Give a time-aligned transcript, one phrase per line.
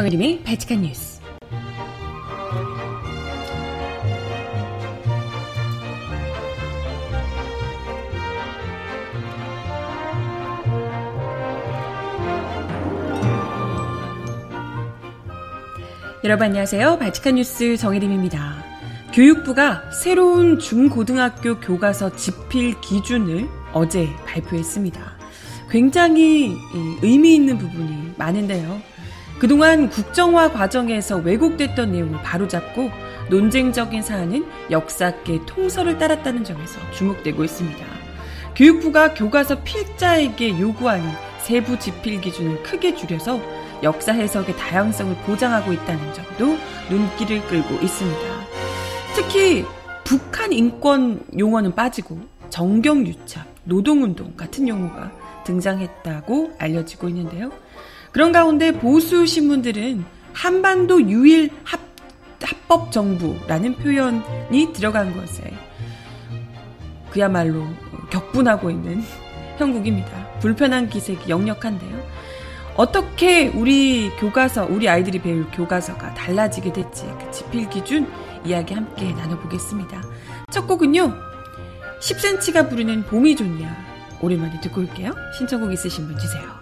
[0.00, 1.20] 정혜림의 발칙한 뉴스.
[16.24, 16.96] 여러분 안녕하세요.
[16.98, 18.64] 발칙한 뉴스 정혜림입니다.
[19.12, 25.18] 교육부가 새로운 중고등학교 교과서 집필 기준을 어제 발표했습니다.
[25.70, 26.56] 굉장히
[27.02, 28.80] 의미 있는 부분이 많은데요.
[29.40, 32.90] 그동안 국정화 과정에서 왜곡됐던 내용을 바로잡고
[33.30, 37.86] 논쟁적인 사안은 역사계 통설을 따랐다는 점에서 주목되고 있습니다.
[38.54, 43.40] 교육부가 교과서 필자에게 요구하는 세부 집필 기준을 크게 줄여서
[43.82, 46.58] 역사 해석의 다양성을 보장하고 있다는 점도
[46.90, 48.20] 눈길을 끌고 있습니다.
[49.14, 49.64] 특히
[50.04, 52.18] 북한 인권 용어는 빠지고
[52.50, 55.10] 정경유착, 노동운동 같은 용어가
[55.44, 57.50] 등장했다고 알려지고 있는데요.
[58.12, 61.80] 그런 가운데 보수 신문들은 한반도 유일 합,
[62.42, 65.52] 합법 정부라는 표현이 들어간 것에
[67.10, 67.66] 그야말로
[68.10, 69.02] 격분하고 있는
[69.58, 70.38] 형국입니다.
[70.40, 72.00] 불편한 기색이 역력한데요.
[72.76, 78.10] 어떻게 우리 교과서, 우리 아이들이 배울 교과서가 달라지게 될지 그 지필 기준
[78.44, 80.02] 이야기 함께 나눠보겠습니다.
[80.50, 81.12] 첫 곡은요.
[82.00, 83.90] 10cm가 부르는 봄이 좋냐.
[84.22, 85.12] 오랜만에 듣고 올게요.
[85.36, 86.59] 신청곡 있으신 분 주세요.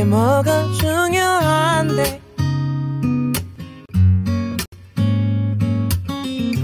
[0.00, 2.20] 게 뭐가 중요한데?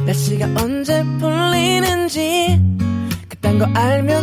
[0.06, 2.58] 날씨가 언제 풀리는지
[3.28, 4.15] 그딴 거 알면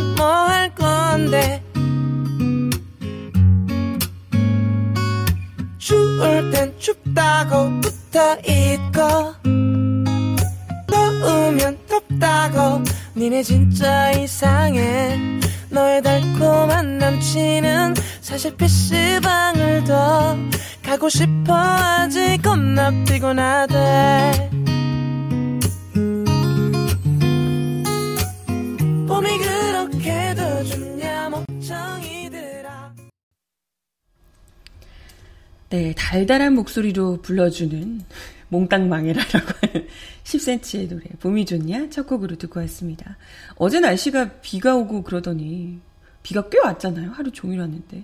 [35.95, 38.01] 달달한 목소리로 불러주는
[38.49, 39.87] 몽땅 망해라라고 하는
[40.23, 43.17] 10cm의 노래 봄이 좋냐 첫 곡으로 듣고 왔습니다.
[43.57, 45.79] 어제 날씨가 비가 오고 그러더니
[46.23, 47.11] 비가 꽤 왔잖아요.
[47.11, 48.03] 하루 종일 왔는데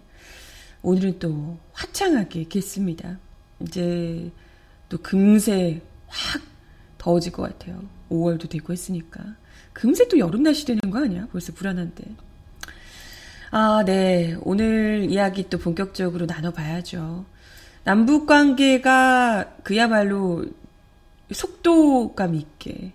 [0.82, 3.20] 오늘은 또 화창하게 겠습니다.
[3.62, 4.32] 이제
[4.88, 6.42] 또 금세 확
[6.98, 7.84] 더워질 것 같아요.
[8.10, 9.36] 5월도 되고 했으니까
[9.74, 11.28] 금세 또 여름 날씨 되는 거 아니야?
[11.32, 12.04] 벌써 불안한데.
[13.52, 14.38] 아, 네.
[14.42, 17.26] 오늘 이야기 또 본격적으로 나눠봐야죠.
[17.84, 20.46] 남북 관계가 그야말로
[21.32, 22.92] 속도감 있게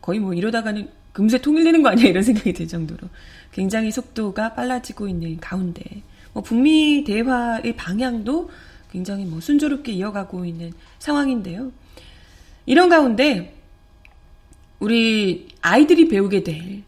[0.00, 3.08] 거의 뭐 이러다가는 금세 통일되는 거 아니야 이런 생각이 들 정도로
[3.52, 5.82] 굉장히 속도가 빨라지고 있는 가운데
[6.38, 8.48] 뭐 북미 대화의 방향도
[8.92, 11.72] 굉장히 뭐 순조롭게 이어가고 있는 상황인데요.
[12.64, 13.56] 이런 가운데
[14.78, 16.84] 우리 아이들이 배우게 될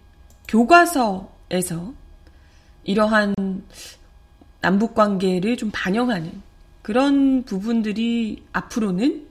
[0.46, 1.92] 교과서에서
[2.84, 3.34] 이러한
[4.60, 6.30] 남북 관계를 좀 반영하는
[6.82, 9.26] 그런 부분들이 앞으로는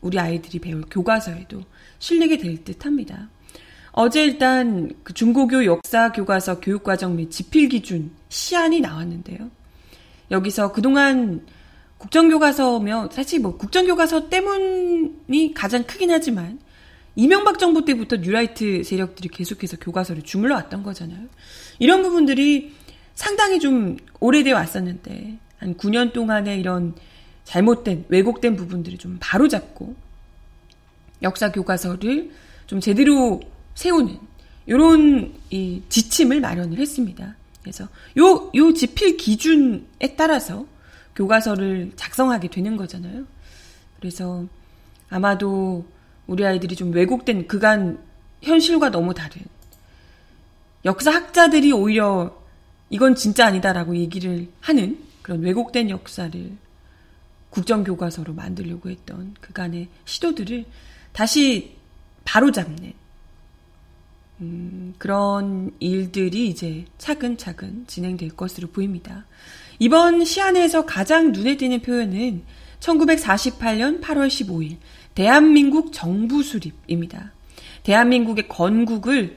[0.00, 1.60] 우리 아이들이 배울 교과서에도
[1.98, 3.28] 실리게 될 듯 합니다.
[3.92, 9.50] 어제 일단 그 중고교 역사 교과서 교육과정 및 지필 기준 시안이 나왔는데요.
[10.30, 11.44] 여기서 그동안
[11.98, 16.58] 국정교과서며 사실 뭐 국정교과서 때문이 가장 크긴 하지만
[17.16, 21.26] 이명박 정부 때부터 뉴라이트 세력들이 계속해서 교과서를 주물러 왔던 거잖아요.
[21.78, 22.72] 이런 부분들이
[23.14, 26.94] 상당히 좀 오래되어 왔었는데 한 9년 동안의 이런
[27.44, 29.94] 잘못된, 왜곡된 부분들을 좀 바로잡고
[31.22, 32.30] 역사 교과서를
[32.66, 33.40] 좀 제대로
[33.80, 34.18] 세우는
[34.66, 37.34] 이런 이 지침을 마련을 했습니다.
[37.62, 37.88] 그래서
[38.18, 40.66] 요, 요 지필 기준에 따라서
[41.16, 43.24] 교과서를 작성하게 되는 거잖아요.
[43.98, 44.44] 그래서
[45.08, 45.86] 아마도
[46.26, 47.98] 우리 아이들이 좀 왜곡된 그간
[48.42, 49.42] 현실과 너무 다른
[50.84, 52.38] 역사학자들이 오히려
[52.90, 56.52] 이건 진짜 아니다라고 얘기를 하는 그런 왜곡된 역사를
[57.48, 60.66] 국정교과서로 만들려고 했던 그간의 시도들을
[61.12, 61.76] 다시
[62.24, 62.99] 바로잡는
[64.40, 69.26] 음, 그런 일들이 이제 차근차근 진행될 것으로 보입니다.
[69.78, 72.42] 이번 시안에서 가장 눈에 띄는 표현은
[72.80, 74.76] 1948년 8월 15일
[75.14, 77.32] 대한민국 정부 수립입니다.
[77.82, 79.36] 대한민국의 건국을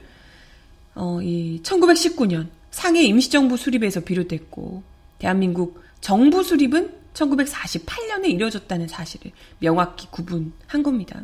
[0.94, 4.82] 어, 이 1919년 상해 임시정부 수립에서 비롯됐고
[5.18, 11.22] 대한민국 정부 수립은 1948년에 이뤄졌다는 사실을 명확히 구분한 겁니다.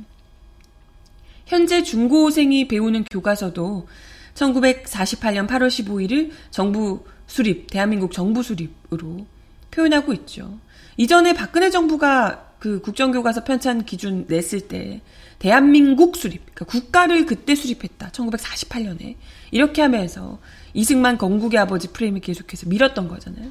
[1.50, 3.88] 현재 중고생이 배우는 교과서도
[4.35, 9.26] 1948년 8월 15일을 정부 수립, 대한민국 정부 수립으로
[9.73, 10.61] 표현하고 있죠.
[10.97, 15.00] 이전에 박근혜 정부가 그 국정교과서 편찬 기준 냈을 때
[15.41, 18.11] 대한민국 수립, 그러니까 국가를 그때 수립했다.
[18.11, 19.17] 1948년에.
[19.50, 20.38] 이렇게 하면서
[20.73, 23.50] 이승만 건국의 아버지 프레임을 계속해서 밀었던 거잖아요.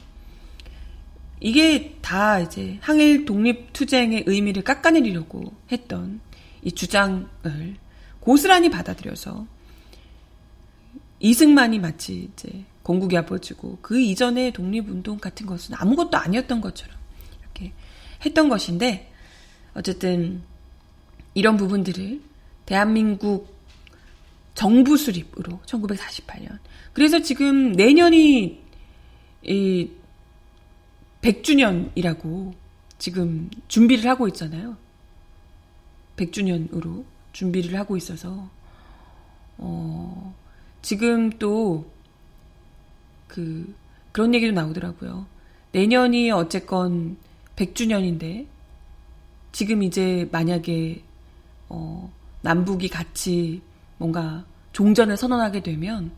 [1.41, 6.21] 이게 다 이제 항일 독립 투쟁의 의미를 깎아내리려고 했던
[6.63, 7.27] 이 주장을
[8.19, 9.47] 고스란히 받아들여서
[11.19, 16.97] 이승만이 마치 이제 건국의 아버지고 그 이전의 독립운동 같은 것은 아무것도 아니었던 것처럼
[17.41, 17.73] 이렇게
[18.25, 19.11] 했던 것인데
[19.73, 20.41] 어쨌든
[21.33, 22.21] 이런 부분들을
[22.65, 23.59] 대한민국
[24.53, 26.59] 정부 수립으로 1948년.
[26.93, 28.61] 그래서 지금 내년이
[29.43, 29.89] 이
[31.21, 32.53] 100주년이라고
[32.97, 34.77] 지금 준비를 하고 있잖아요.
[36.17, 37.05] 100주년으로
[37.39, 38.49] 준비를 하고 있어서
[39.57, 40.33] 어
[40.81, 41.99] 지금 또
[43.29, 43.73] 그
[44.11, 45.25] 그런 얘기도 나오더라고요.
[45.71, 47.15] 내년이 어쨌건
[47.55, 48.47] 100주년인데
[49.53, 51.01] 지금 이제 만약에
[51.69, 53.61] 어 남북이 같이
[53.97, 54.43] 뭔가
[54.73, 56.11] 종전을 선언하게 되면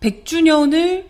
[0.00, 1.06] 100주년을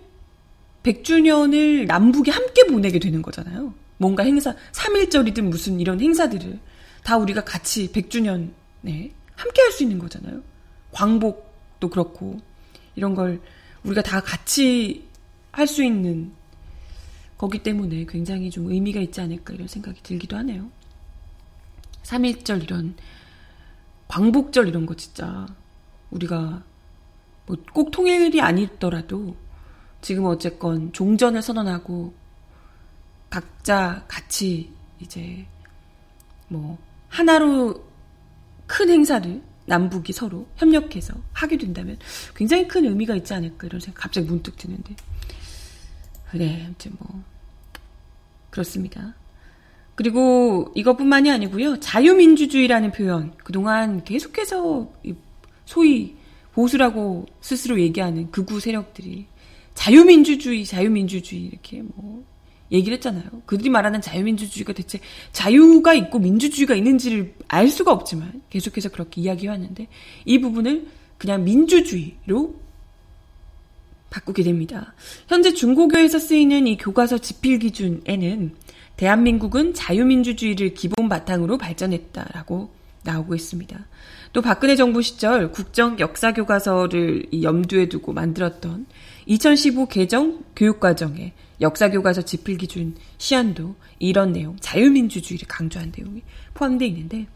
[0.83, 3.75] 100주년을 남북이 함께 보내게 되는 거잖아요.
[3.97, 6.59] 뭔가 행사 3일절이든 무슨 이런 행사들을
[7.03, 8.51] 다 우리가 같이 100주년
[8.87, 10.43] 에 함께 할 수 있는 거잖아요.
[10.93, 12.39] 광복도 그렇고
[12.97, 13.41] 이런 걸
[13.85, 15.09] 우리가 다 같이
[15.53, 16.33] 할 수 있는
[17.39, 20.71] 거기 때문에 굉장히 좀 의미가 있지 않을까 이런 생각이 들기도 하네요.
[22.03, 22.95] 3일절 이런
[24.09, 25.47] 광복절 이런 거 진짜
[26.11, 26.63] 우리가
[27.47, 29.37] 뭐 꼭 통일이 아니더라도
[30.01, 32.15] 지금 어쨌건 종전을 선언하고
[33.29, 35.47] 각자 같이 이제
[36.49, 36.79] 뭐
[37.09, 37.90] 하나로
[38.71, 41.99] 큰 행사를 남북이 서로 협력해서 하게 된다면
[42.37, 44.95] 굉장히 큰 의미가 있지 않을까 이런 생각 갑자기 문득 드는데
[46.35, 47.25] 네 아무튼 뭐
[48.51, 49.15] 그렇습니다.
[49.97, 51.81] 그리고 이것뿐만이 아니고요.
[51.81, 54.93] 자유민주주의라는 표현 그동안 계속해서
[55.67, 56.17] 소위
[56.53, 59.27] 보수라고 스스로 얘기하는 극우 세력들이
[59.75, 62.25] 자유민주주의, 자유민주주의 이렇게 뭐
[62.73, 63.25] 얘기를 했잖아요.
[63.47, 65.01] 그들이 말하는 자유민주주의가 대체
[65.33, 69.89] 자유가 있고 민주주의가 있는지를 알 수가 없지만 계속해서 그렇게 이야기해왔는데
[70.25, 70.87] 이 부분을
[71.19, 72.55] 그냥 민주주의로
[74.11, 74.95] 바꾸게 됩니다.
[75.29, 78.55] 현재 중고교에서 쓰이는 이 교과서 지필 기준에는
[78.97, 82.71] 대한민국은 자유민주주의를 기본 바탕으로 발전했다라고
[83.03, 83.87] 나오고 있습니다.
[84.33, 88.87] 또 박근혜 정부 시절 국정 역사 교과서를 염두에 두고 만들었던
[89.27, 96.23] 2015 개정 교육과정에 역사 교과서 지필 기준 시안도 이런 내용, 자유민주주의를 강조한 내용이
[96.55, 97.27] 포함되어 있는데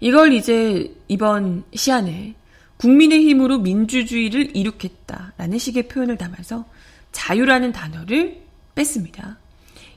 [0.00, 2.34] 이걸 이제 이번 시안에
[2.76, 6.64] 국민의 힘으로 민주주의를 이룩했다라는 식의 표현을 담아서
[7.12, 8.42] 자유라는 단어를
[8.74, 9.38] 뺐습니다.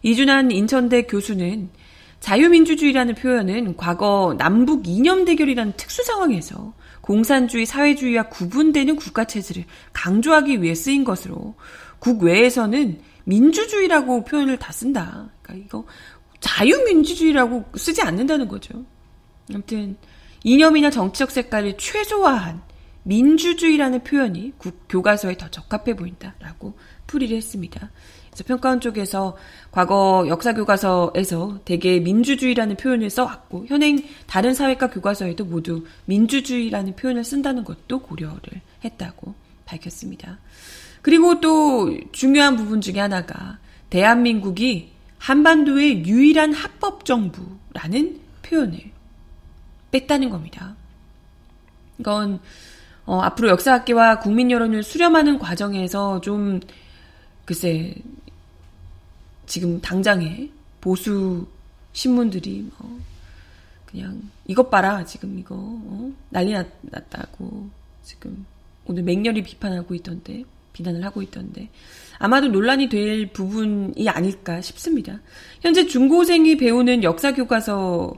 [0.04, 1.70] 이준환 인천대 교수는
[2.20, 11.04] 자유민주주의라는 표현은 과거 남북 이념 대결이라는 특수 상황에서 공산주의, 사회주의와 구분되는 국가체제를 강조하기 위해 쓰인
[11.04, 11.56] 것으로
[12.06, 15.28] 국외에서는 민주주의라고 표현을 다 쓴다.
[15.42, 15.86] 그러니까 이거
[16.40, 18.86] 자유민주주의라고 쓰지 않는다는 거죠.
[19.52, 19.98] 아무튼
[20.44, 22.62] 이념이나 정치적 색깔을 최소화한
[23.04, 27.90] 민주주의라는 표현이 국, 교과서에 더 적합해 보인다라고 풀이를 했습니다.
[28.30, 29.36] 그래서 평가원 쪽에서
[29.72, 33.98] 과거 역사 교과서에서 대개 민주주의라는 표현을 써왔고 현행
[34.28, 39.34] 다른 사회과 교과서에도 모두 민주주의라는 표현을 쓴다는 것도 고려를 했다고
[39.66, 40.38] 밝혔습니다.
[41.06, 43.60] 그리고 또 중요한 부분 중에 하나가
[43.92, 48.80] 대한민국이 한반도의 유일한 합법 정부라는 표현을
[49.92, 50.76] 뺐다는 겁니다.
[52.00, 52.40] 이건
[53.06, 56.60] 어, 앞으로 역사학계와 국민 여론을 수렴하는 과정에서 좀
[57.46, 57.94] 글쎄
[59.46, 60.50] 지금 당장에
[60.82, 61.46] 보수
[61.94, 63.00] 신문들이 뭐
[63.86, 66.12] 그냥 이것 봐라 지금 이거 어?
[66.30, 66.66] 난리 났,
[67.12, 67.70] 다고
[68.04, 68.44] 지금
[68.88, 70.46] 오늘 맹렬히 비판하고 있던데
[70.76, 71.70] 비난을 하고 있던데
[72.20, 75.22] 아마도 논란이 될 부분이 아닐까 싶습니다.
[75.62, 78.18] 현재 중고생이 배우는 역사 교과서에는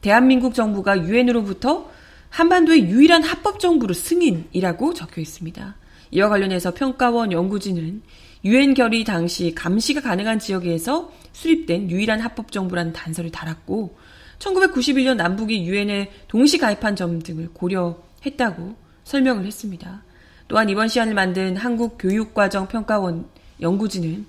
[0.00, 1.90] 대한민국 정부가 유엔으로부터
[2.30, 5.76] 한반도의 유일한 합법 정부로 승인이라고 적혀 있습니다.
[6.12, 8.02] 이와 관련해서 평가원 연구진은
[8.44, 13.96] 유엔 결의 당시 감시가 가능한 지역에서 수립된 유일한 합법 정부라는 단서를 달았고
[14.38, 20.04] 1991년 남북이 유엔에 동시 가입한 점 등을 고려했다고 설명을 했습니다.
[20.48, 23.26] 또한 이번 시안을 만든 한국교육과정평가원
[23.60, 24.26] 연구진은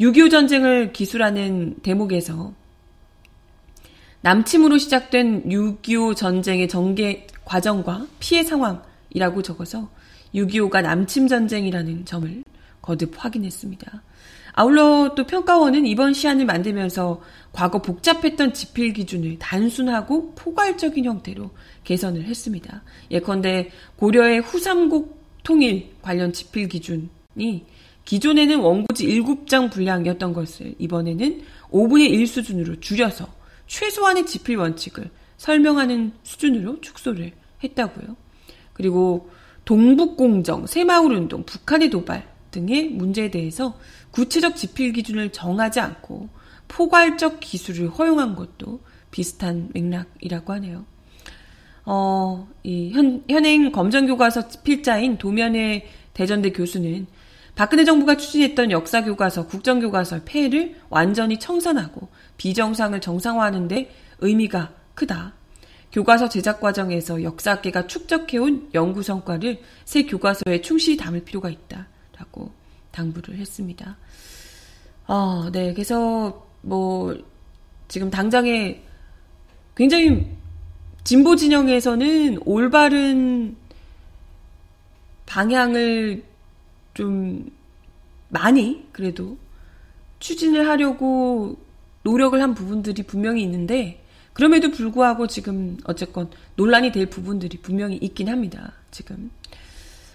[0.00, 2.52] 6.25 전쟁을 기술하는 대목에서
[4.22, 9.88] 남침으로 시작된 6.25 전쟁의 전개 과정과 피해 상황이라고 적어서
[10.34, 12.42] 6.25가 남침 전쟁이라는 점을
[12.80, 14.02] 거듭 확인했습니다.
[14.54, 21.50] 아울러 또 평가원은 이번 시안을 만들면서 과거 복잡했던 지필 기준을 단순하고 포괄적인 형태로
[21.84, 22.82] 개선을 했습니다.
[23.10, 27.64] 예컨대 고려의 후삼국 통일 관련 지필 기준이
[28.04, 33.26] 기존에는 원고지 7장 분량이었던 것을 이번에는 5분의 1 수준으로 줄여서
[33.66, 37.32] 최소한의 지필 원칙을 설명하는 수준으로 축소를
[37.62, 38.16] 했다고요.
[38.72, 39.30] 그리고
[39.64, 43.78] 동북공정, 새마을운동, 북한의 도발 등의 문제에 대해서
[44.10, 46.28] 구체적 지필 기준을 정하지 않고
[46.68, 48.80] 포괄적 기술을 허용한 것도
[49.10, 50.84] 비슷한 맥락이라고 하네요.
[51.84, 57.06] 어, 이 현, 현행 검정교과서 필자인 도면의 대전대 교수는
[57.54, 65.34] 박근혜 정부가 추진했던 역사교과서, 국정교과서 폐해를 완전히 청산하고 비정상을 정상화하는데 의미가 크다.
[65.92, 71.86] 교과서 제작 과정에서 역사학계가 축적해온 연구 성과를 새 교과서에 충실히 담을 필요가 있다.
[72.16, 72.52] 라고
[72.92, 73.98] 당부를 했습니다.
[75.06, 75.74] 어, 네.
[75.74, 77.14] 그래서 뭐
[77.88, 78.82] 지금 당장에
[79.76, 80.30] 굉장히
[81.04, 83.56] 진보 진영에서는 올바른
[85.26, 86.22] 방향을
[86.94, 87.50] 좀
[88.28, 89.36] 많이 그래도
[90.20, 91.56] 추진을 하려고
[92.02, 98.72] 노력을 한 부분들이 분명히 있는데 그럼에도 불구하고 지금 어쨌건 논란이 될 부분들이 분명히 있긴 합니다.
[98.90, 99.30] 지금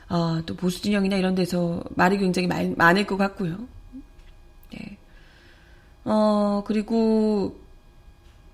[0.08, 3.58] 아, 또 보수 진영이나 이런 데서 말이 굉장히 많, 많을 것 같고요.
[4.72, 4.98] 네.
[6.06, 7.60] 어, 그리고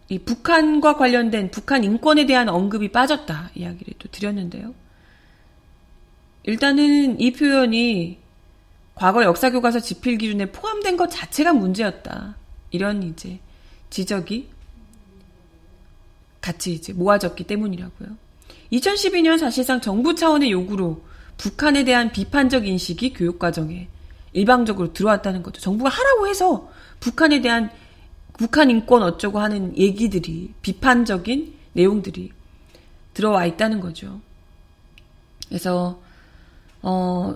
[0.09, 4.73] 이 북한과 관련된 북한 인권에 대한 언급이 빠졌다 이야기를 또 드렸는데요.
[6.43, 8.19] 일단은 이 표현이
[8.95, 12.35] 과거 역사교과서 지필 기준에 포함된 것 자체가 문제였다.
[12.71, 13.39] 이런 이제
[13.89, 14.49] 지적이
[16.41, 18.09] 같이 이제 모아졌기 때문이라고요.
[18.73, 21.01] 2012년 사실상 정부 차원의 요구로
[21.37, 23.87] 북한에 대한 비판적 인식이 교육과정에
[24.33, 25.61] 일방적으로 들어왔다는 거죠.
[25.61, 27.69] 정부가 하라고 해서 북한에 대한
[28.37, 32.31] 북한 인권 어쩌고 하는 얘기들이 비판적인 내용들이
[33.13, 34.19] 들어와 있다는 거죠.
[35.49, 35.99] 그래서
[36.81, 37.35] 어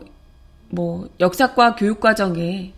[0.70, 2.74] 뭐 역사과 교육 과정에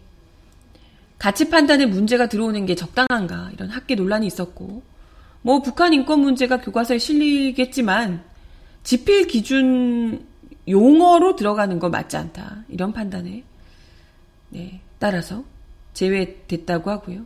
[1.18, 4.84] 가치 판단에 문제가 들어오는 게 적당한가 이런 학계 논란이 있었고
[5.42, 8.24] 뭐 북한 인권 문제가 교과서에 실리겠지만
[8.84, 10.26] 지필 기준
[10.68, 13.44] 용어로 들어가는 거 맞지 않다 이런 판단에
[14.50, 15.44] 네, 따라서
[15.94, 17.26] 제외됐다고 하고요.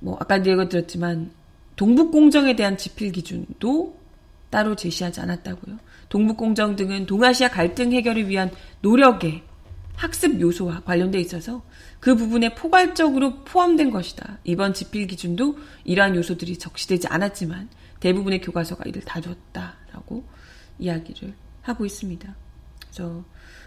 [0.00, 1.30] 뭐 아까도 얘기 들었지만
[1.76, 3.98] 동북공정에 대한 지필 기준도
[4.50, 5.78] 따로 제시하지 않았다고요.
[6.08, 8.50] 동북공정 등은 동아시아 갈등 해결을 위한
[8.80, 9.42] 노력의
[9.94, 11.62] 학습 요소와 관련돼 있어서
[12.00, 14.38] 그 부분에 포괄적으로 포함된 것이다.
[14.44, 17.68] 이번 지필 기준도 이러한 요소들이 적시되지 않았지만
[18.00, 20.24] 대부분의 교과서가 이를 다뤘다라고
[20.78, 22.34] 이야기를 하고 있습니다.
[22.80, 23.24] 그래서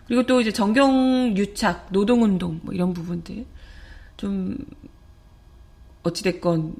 [0.08, 3.46] 그리고 또 이제 정경 유착, 노동운동 뭐 이런 부분들
[4.18, 4.58] 좀
[6.04, 6.76] 어찌됐건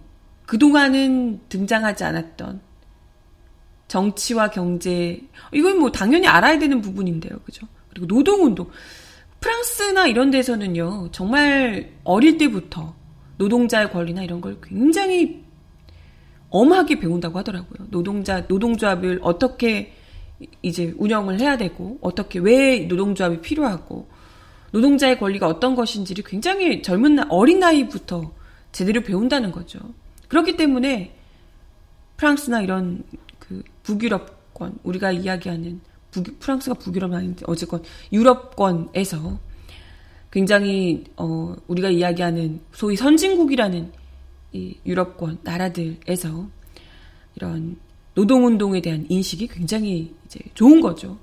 [0.46, 2.62] 그동안은 등장하지 않았던
[3.88, 5.22] 정치와 경제
[5.54, 7.40] 이건 뭐 당연히 알아야 되는 부분인데요.
[7.46, 7.68] 그죠?
[7.90, 8.70] 그리고 노동운동
[9.40, 11.10] 프랑스나 이런 데서는요.
[11.12, 12.96] 정말 어릴 때부터
[13.38, 15.44] 노동자의 권리나 이런 걸 굉장히
[16.50, 17.88] 엄하게 배운다고 하더라고요.
[17.90, 19.94] 노동자 노동조합을 어떻게
[20.62, 24.08] 이제 운영을 해야 되고 어떻게 왜 노동조합이 필요하고
[24.72, 28.32] 노동자의 권리가 어떤 것인지를 굉장히 젊은 나, 어린 나이부터
[28.72, 29.80] 제대로 배운다는 거죠.
[30.28, 31.16] 그렇기 때문에
[32.18, 33.04] 프랑스나 이런
[33.40, 39.40] 그 북유럽권 우리가 이야기하는 북, 프랑스가 북유럽은 아닌데 어쨌건 유럽권에서
[40.32, 43.92] 굉장히 어, 우리가 이야기하는 소위 선진국이라는
[44.54, 46.48] 이 유럽권 나라들에서
[47.36, 47.78] 이런
[48.14, 51.18] 노동운동에 대한 인식이 굉장히 이제 좋은 거죠.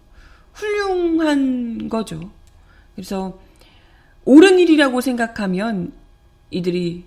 [0.53, 2.31] 훌륭한 거죠.
[2.95, 3.39] 그래서
[4.25, 5.93] 옳은 일이라고 생각하면
[6.51, 7.05] 이들이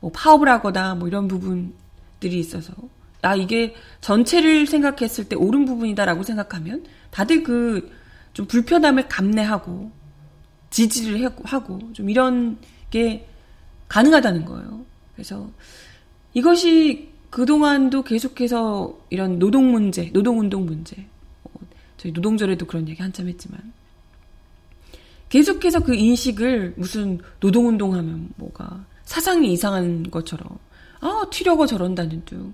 [0.00, 2.72] 뭐 파업을 하거나 뭐 이런 부분들이 있어서
[3.22, 7.98] 아 이게 전체를 생각했을 때 옳은 부분이다라고 생각하면 다들 그
[8.38, 9.90] 좀 불편함을 감내하고
[10.70, 12.56] 지지를 하고 좀 이런
[12.88, 13.26] 게
[13.88, 14.84] 가능하다는 거예요.
[15.12, 15.50] 그래서
[16.34, 21.04] 이것이 그동안도 계속해서 이런 노동 문제, 노동운동 문제,
[21.42, 21.50] 어,
[21.96, 23.72] 저희 노동절에도 그런 얘기 한참 했지만,
[25.30, 30.58] 계속해서 그 인식을 무슨 노동운동 하면 뭐가 사상이 이상한 것처럼,
[31.00, 32.52] 아, 튀려고 저런다는 둥,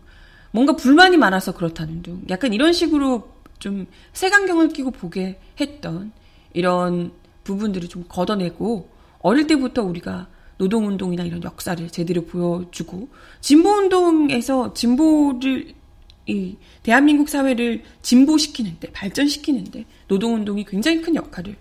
[0.52, 6.12] 뭔가 불만이 많아서 그렇다는 둥, 약간 이런 식으로 좀 색안경을 끼고 보게 했던
[6.52, 7.11] 이런
[7.42, 13.08] 부분들을 좀 걷어내고 어릴 때부터 우리가 노동운동이나 이런 역사를 제대로 보여주고
[13.40, 15.75] 진보운동에서 진보를
[16.28, 21.56] 이 대한민국 사회를 진보시키는데 발전시키는데 노동운동이 굉장히 큰 역할을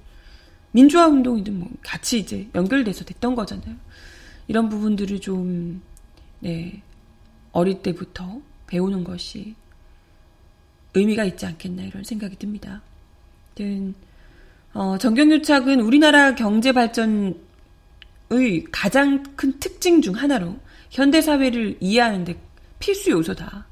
[0.72, 3.76] 민주화 운동이든 뭐 같이 이제 연결돼서 됐던 거잖아요.
[4.48, 5.82] 이런 부분들을 좀
[6.40, 6.82] 네,
[7.52, 9.56] 어릴 때부터 배우는 것이
[10.94, 12.82] 의미가 있지 않겠나 이런 생각이 듭니다.
[14.74, 17.36] 어, 정경유착은 우리나라 경제 발전의
[18.72, 20.58] 가장 큰 특징 중 하나로
[20.90, 22.36] 현대 사회를 이해하는데
[22.80, 23.68] 필수 요소다.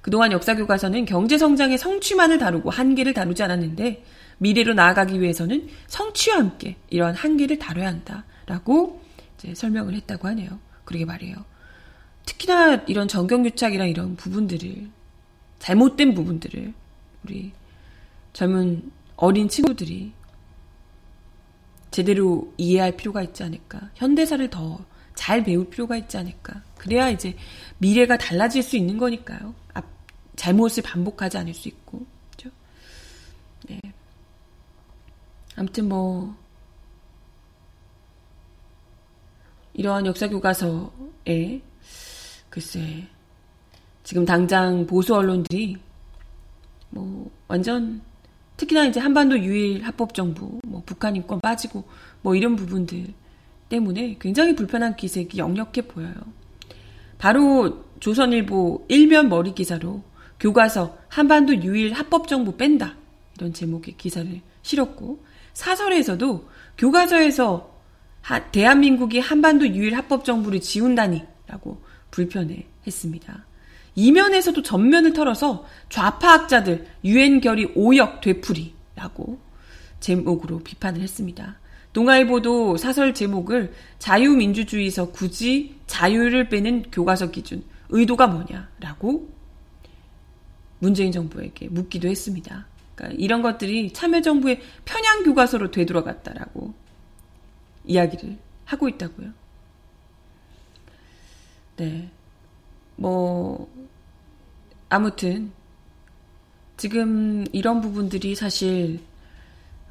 [0.00, 4.04] 그동안 역사 교과서는 경제 성장의 성취만을 다루고 한계를 다루지 않았는데
[4.38, 9.00] 미래로 나아가기 위해서는 성취와 함께 이러한 한계를 다뤄야 한다라고
[9.54, 10.58] 설명을 했다고 하네요.
[10.84, 11.36] 그러게 말이에요.
[12.24, 14.90] 특히나 이런 정경유착이랑 이런 부분들을
[15.58, 16.74] 잘못된 부분들을
[17.24, 17.52] 우리
[18.32, 20.12] 젊은 어린 친구들이
[21.90, 23.90] 제대로 이해할 필요가 있지 않을까.
[23.94, 24.84] 현대사를 더
[25.16, 26.62] 잘 배울 필요가 있지 않을까.
[26.76, 27.34] 그래야 이제
[27.78, 29.54] 미래가 달라질 수 있는 거니까요.
[29.74, 29.84] 앞,
[30.36, 32.06] 잘못을 반복하지 않을 수 있고.
[32.30, 32.50] 그죠?
[33.68, 33.80] 네.
[35.56, 36.36] 아무튼 뭐,
[39.76, 41.60] 이러한 역사 교과서에
[42.48, 43.06] 글쎄
[44.02, 45.76] 지금 당장 보수 언론들이
[46.88, 48.00] 뭐 완전
[48.56, 51.84] 특히나 이제 한반도 유일 합법 정부, 뭐 북한 인권 빠지고
[52.22, 53.12] 뭐 이런 부분들
[53.68, 56.14] 때문에 굉장히 불편한 기색이 역력해 보여요.
[57.18, 60.02] 바로 조선일보 일면 머리 기사로
[60.40, 62.94] 교과서 한반도 유일 합법 정부 뺀다
[63.36, 66.48] 이런 제목의 기사를 실었고 사설에서도
[66.78, 67.75] 교과서에서
[68.50, 73.44] 대한민국이 한반도 유일 합법 정부를 지운다니라고 불편해 했습니다.
[73.94, 79.38] 이면에서도 전면을 털어서 좌파학자들 유엔 결의 오역 되풀이라고
[80.00, 81.58] 제목으로 비판을 했습니다.
[81.92, 89.30] 동아일보도 사설 제목을 자유민주주의에서 굳이 자유를 빼는 교과서 기준 의도가 뭐냐라고
[90.78, 92.66] 문재인 정부에게 묻기도 했습니다.
[92.94, 96.74] 그러니까 이런 것들이 참여정부의 편향 교과서로 되돌아갔다라고
[97.86, 99.30] 이야기를 하고 있다고요.
[101.76, 102.10] 네.
[102.96, 103.68] 뭐,
[104.88, 105.52] 아무튼,
[106.76, 109.00] 지금 이런 부분들이 사실,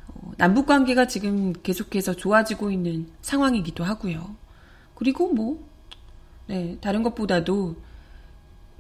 [0.08, 4.36] 어, 남북 관계가 지금 계속해서 좋아지고 있는 상황이기도 하고요.
[4.96, 5.64] 그리고 뭐,
[6.48, 7.76] 네, 다른 것보다도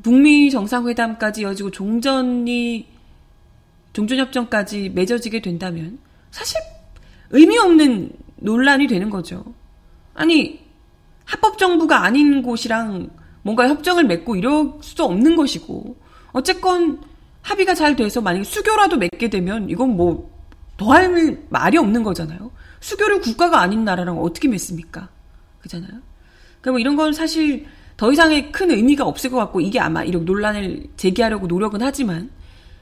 [0.03, 2.87] 북미 정상회담까지 이어지고 종전이,
[3.93, 5.99] 종전협정까지 맺어지게 된다면
[6.31, 6.59] 사실
[7.29, 8.11] 의미 없는
[8.45, 9.43] 논란이 되는 거죠.
[10.13, 10.63] 아니,
[11.25, 13.09] 합법 정부가 아닌 곳이랑
[13.41, 15.95] 뭔가 협정을 맺고 이럴 수도 없는 것이고
[16.31, 16.99] 어쨌건
[17.41, 20.31] 합의가 잘 돼서 만약에 수교라도 맺게 되면 이건 뭐
[20.77, 22.51] 더할 말이 없는 거잖아요.
[22.79, 25.09] 수교를 국가가 아닌 나라랑 어떻게 맺습니까?
[25.61, 25.91] 그잖아요.
[26.61, 27.65] 그러니까 뭐 이런 건 사실
[27.97, 32.29] 더 이상의 큰 의미가 없을 것 같고 이게 아마 이런 논란을 제기하려고 노력은 하지만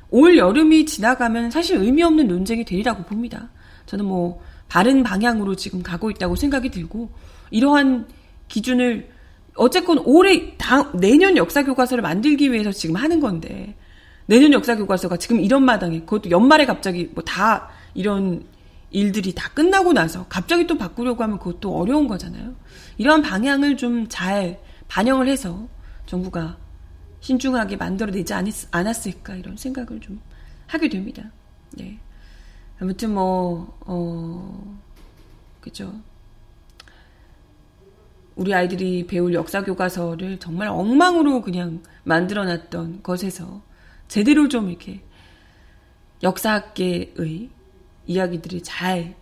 [0.10, 3.50] 올 여름이 지나가면 사실 의미 없는 논쟁이 되리라고 봅니다.
[3.86, 4.42] 저는 뭐
[4.74, 7.12] 바른 방향으로 지금 가고 있다고 생각이 들고
[7.52, 8.08] 이러한
[8.48, 9.08] 기준을
[9.56, 13.76] 어쨌건 올해 다, 내년 역사 교과서를 만들기 위해서 지금 하는 건데
[14.26, 18.46] 내년 역사 교과서가 지금 이런 마당에 그것도 연말에 갑자기 뭐 다 이런
[18.90, 22.56] 일들이 다 끝나고 나서 갑자기 또 바꾸려고 하면 그것도 어려운 거잖아요.
[22.98, 25.68] 이러한 방향을 좀 잘 반영을 해서
[26.08, 26.58] 정부가
[27.20, 28.34] 신중하게 만들어내지
[28.72, 30.20] 않았을까 이런 생각을 좀
[30.66, 31.22] 하게 됩니다.
[31.78, 32.00] 네.
[32.84, 34.78] 아무튼 뭐, 어,
[35.62, 36.02] 그죠.
[38.36, 43.62] 우리 아이들이 배울 역사 교과서를 정말 엉망으로 그냥 만들어 놨던 것에서
[44.10, 45.02] 제대로 좀 이렇게
[46.24, 47.50] 역사학계의
[48.06, 49.16] 이야기들을 잘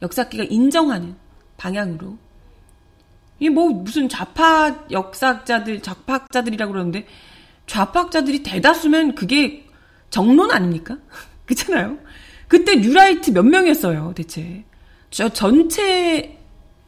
[0.00, 1.16] 역사학계가 인정하는
[1.56, 2.16] 방향으로
[3.40, 7.08] 이게 뭐 무슨 좌파 역사학자들 좌파학자들이라고 그러는데
[7.66, 9.66] 좌파학자들이 대다수면 그게
[10.10, 10.96] 정론 아닙니까?
[11.44, 11.98] 그렇잖아요.
[12.48, 14.64] 그때 뉴라이트 몇 명이었어요, 대체.
[15.10, 16.38] 저 전체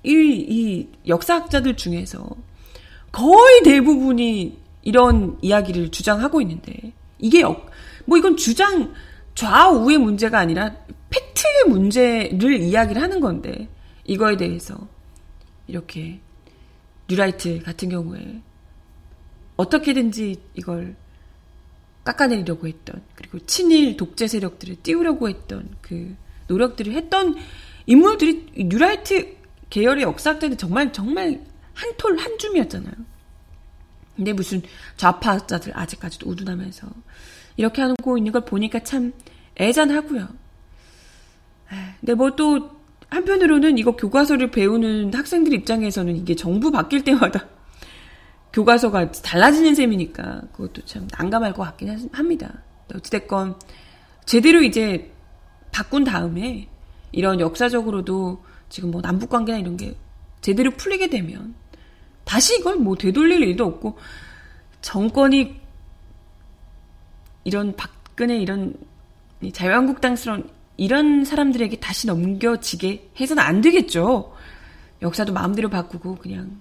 [0.04, 2.28] 이, 이 역사학자들 중에서
[3.10, 7.70] 거의 대부분이 이런 이야기를 주장하고 있는데 이게 역,
[8.04, 8.94] 뭐 이건 주장
[9.34, 10.74] 좌우의 문제가 아니라
[11.10, 13.68] 팩트의 문제를 이야기를 하는 건데
[14.04, 14.76] 이거에 대해서
[15.66, 16.20] 이렇게
[17.08, 18.40] 뉴라이트 같은 경우에
[19.56, 20.96] 어떻게든지 이걸
[22.08, 26.16] 깎아내리려고 했던 그리고 친일 독재 세력들을 띄우려고 했던 그
[26.46, 27.36] 노력들을 했던
[27.86, 29.36] 인물들이 뉴라이트
[29.68, 31.40] 계열의 역사학자들 정말 정말
[31.74, 32.94] 한 톨 한 줌이었잖아요.
[34.16, 34.62] 근데 무슨
[34.96, 36.88] 좌파자들 아직까지도 운운하면서
[37.56, 39.12] 이렇게 하고 있는 걸 보니까 참
[39.60, 40.28] 애잔하고요.
[42.00, 42.70] 근데 뭐 또
[43.10, 47.46] 한편으로는 이거 교과서를 배우는 학생들 입장에서는 이게 정부 바뀔 때마다
[48.52, 52.62] 교과서가 달라지는 셈이니까 그것도 참 난감할 것 같긴 합니다.
[52.94, 53.58] 어찌됐건
[54.24, 55.12] 제대로 이제
[55.70, 56.68] 바꾼 다음에
[57.12, 59.94] 이런 역사적으로도 지금 뭐 남북 관계나 이런 게
[60.40, 61.54] 제대로 풀리게 되면
[62.24, 63.98] 다시 이걸 뭐 되돌릴 일도 없고
[64.80, 65.60] 정권이
[67.44, 68.74] 이런 박근혜 이런
[69.52, 74.34] 자유한국당스러운 이런 사람들에게 다시 넘겨지게 해서는 안 되겠죠.
[75.02, 76.60] 역사도 마음대로 바꾸고 그냥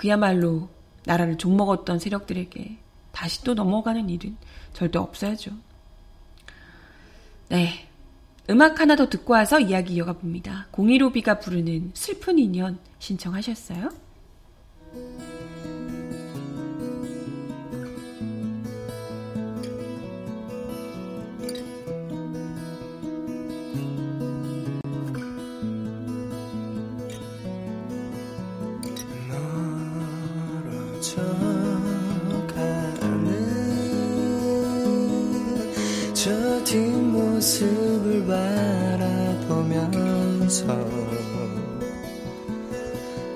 [0.00, 0.70] 그야말로
[1.04, 2.78] 나라를 종먹었던 세력들에게
[3.12, 4.34] 다시 또 넘어가는 일은
[4.72, 5.50] 절대 없어야죠.
[7.50, 7.86] 네.
[8.48, 10.68] 음악 하나 더 듣고 와서 이야기 이어가 봅니다.
[10.70, 13.90] 공이로비가 부르는 슬픈 인연 신청하셨어요?
[37.40, 38.26] 모습을
[39.46, 39.96] 바라보면서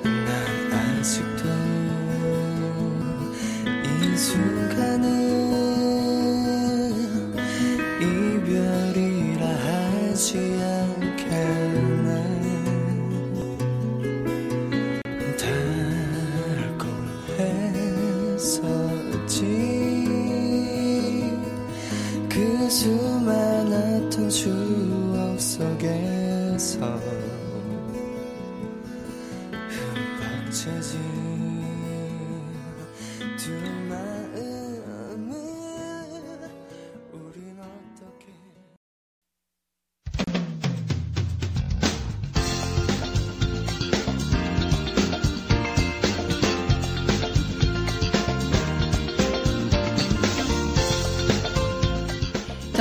[0.03, 1.49] 난 아직도
[4.13, 4.54] 이순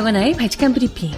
[0.03, 1.11] 정하나의 발칙한 브리핑.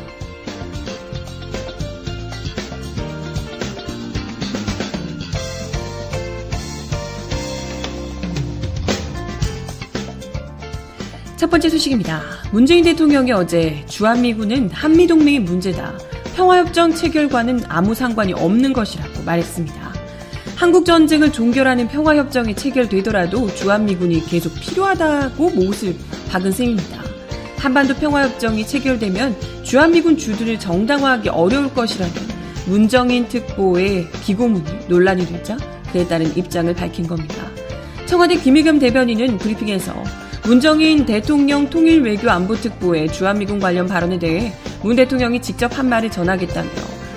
[11.36, 12.22] 첫 번째 소식입니다.
[12.52, 15.98] 문재인 대통령이 어제 주한미군은 한미동맹의 문제다.
[16.36, 19.94] 평화협정 체결과는 아무 상관이 없는 것이라고 말했습니다.
[20.56, 25.96] 한국 전쟁을 종결하는 평화협정이 체결되더라도 주한미군이 계속 필요하다고 못을
[26.30, 27.05] 박은 셈입니다.
[27.66, 32.14] 한반도 평화협정이 체결되면 주한미군 주둔을 정당화하기 어려울 것이라는
[32.68, 35.58] 문정인 특보의 기고문이 논란이 되자
[35.92, 37.34] 그에 따른 입장을 밝힌 겁니다.
[38.06, 39.96] 청와대 김의겸 대변인은 브리핑에서
[40.44, 46.12] 문정인 대통령 통일 외교 안보 특보의 주한미군 관련 발언에 대해 문 대통령이 직접 한 말을
[46.12, 46.70] 전하겠다며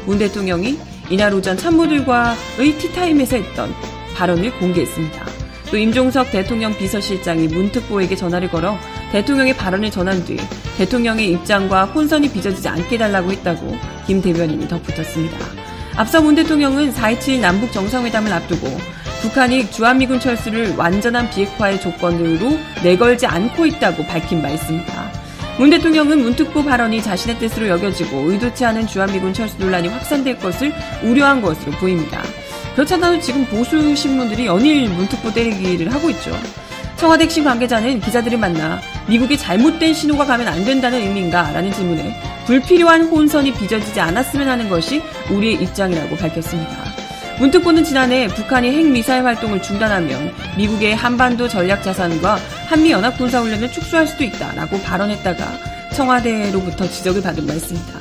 [0.07, 0.79] 문 대통령이
[1.11, 3.71] 이날 오전 참모들과의 티타임에서 했던
[4.17, 5.27] 발언을 공개했습니다.
[5.71, 8.79] 또 임종석 대통령 비서실장이 문 특보에게 전화를 걸어
[9.13, 10.37] 대통령의 발언을 전한 뒤
[10.77, 15.39] 대통령의 입장과 혼선이 빚어지지 않게 달라고 했다고 김 대변인이 덧붙였습니다.
[15.97, 18.69] 앞서 문 대통령은 4.27 남북 정상회담을 앞두고
[19.23, 25.13] 북한이 주한미군 철수를 완전한 비핵화의 조건으로 내걸지 않고 있다고 밝힌 바 있습니다.
[25.59, 31.43] 문 대통령은 문특보 발언이 자신의 뜻으로 여겨지고 의도치 않은 주한미군 철수 논란이 확산될 것을 우려한
[31.43, 32.23] 것으로 보입니다.
[32.77, 36.31] 그렇잖아도 지금 보수 신문들이 연일 문특보 때리기를 하고 있죠.
[36.99, 41.53] 청와대 핵심 관계자는 기자들을 만나 미국이 잘못된 신호가 가면 안 된다는 의미인가?
[41.53, 46.77] 라는 질문에 불필요한 혼선이 빚어지지 않았으면 하는 것이 우리의 입장이라고 밝혔습니다.
[47.39, 54.81] 문특보는 지난해 북한이 핵미사일 활동을 중단하면 미국의 한반도 전략 자산과 한미연합 군사훈련을 축소할 수도 있다라고
[54.81, 55.47] 발언했다가
[55.95, 57.93] 청와대로부터 지적을 받은 바 있습니다.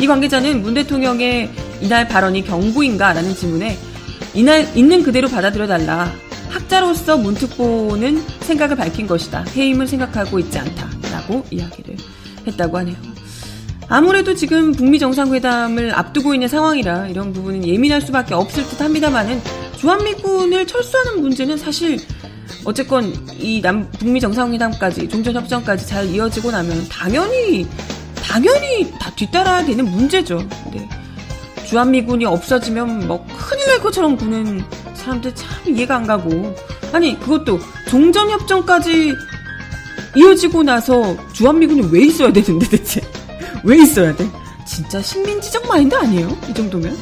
[0.00, 3.78] 이 관계자는 문 대통령의 이날 발언이 경고인가 라는 질문에
[4.34, 6.23] 이날 있는 그대로 받아들여달라.
[6.54, 9.44] 학자로서 문특보는 생각을 밝힌 것이다.
[9.56, 11.96] 해임을 생각하고 있지 않다라고 이야기를
[12.46, 12.96] 했다고 하네요.
[13.88, 19.42] 아무래도 지금 북미 정상회담을 앞두고 있는 상황이라 이런 부분은 예민할 수밖에 없을 듯 합니다만은
[19.76, 21.98] 주한미군을 철수하는 문제는 사실
[22.64, 27.66] 어쨌건 이 남 북미 정상회담까지 종전 협정까지 잘 이어지고 나면 당연히
[28.22, 30.38] 당연히 다 뒤따라야 되는 문제죠.
[30.64, 30.88] 근데
[31.66, 34.64] 주한미군이 없어지면 뭐 큰일 날 것처럼 구는
[35.04, 36.54] 사람들 참 이해가 안 가고
[36.92, 39.14] 아니 그것도 종전 협정까지
[40.16, 43.00] 이어지고 나서 주한미군이 왜 있어야 되는데 대체
[43.62, 44.26] 왜 있어야 돼?
[44.66, 46.28] 진짜 식민지적 마인드 아니에요?
[46.48, 46.96] 이 정도면?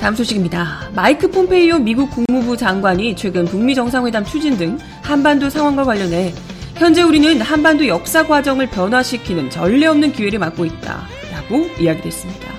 [0.00, 0.90] 다음 소식입니다.
[0.96, 6.34] 마이크 폼페이오 미국 국무부 장관이 최근 북미 정상회담 추진 등 한반도 상황과 관련해
[6.76, 11.06] 현재 우리는 한반도 역사 과정을 변화시키는 전례 없는 기회를 맞고 있다.
[11.32, 12.52] 라고 이야기했습니다.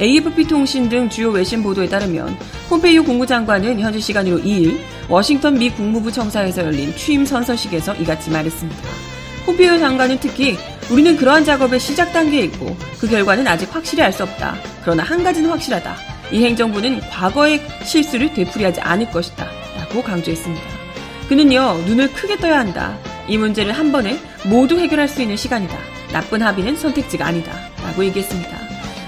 [0.00, 2.36] AFP 통신 등 주요 외신 보도에 따르면
[2.68, 4.78] 폼페이오 국무장관은 현지 시간으로 2일
[5.08, 8.82] 워싱턴 미 국무부 청사에서 열린 취임 선서식에서 이같이 말했습니다.
[9.46, 10.56] 폼페이오 장관은 특히
[10.90, 14.56] 우리는 그러한 작업의 시작 단계에 있고 그 결과는 아직 확실히 알 수 없다.
[14.82, 15.94] 그러나 한 가지는 확실하다.
[16.32, 19.46] 이 행정부는 과거의 실수를 되풀이하지 않을 것이다.
[19.76, 20.62] 라고 강조했습니다.
[21.28, 22.96] 그는요, 눈을 크게 떠야 한다.
[23.28, 25.76] 이 문제를 한 번에 모두 해결할 수 있는 시간이다.
[26.12, 27.52] 나쁜 합의는 선택지가 아니다.
[27.82, 28.56] 라고 얘기했습니다.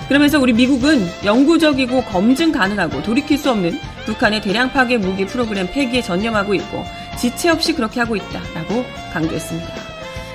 [0.09, 6.03] 그러면서 우리 미국은 영구적이고 검증 가능하고 돌이킬 수 없는 북한의 대량 파괴 무기 프로그램 폐기에
[6.03, 6.85] 전념하고 있고
[7.19, 8.41] 지체 없이 그렇게 하고 있다.
[8.55, 9.69] 라고 강조했습니다.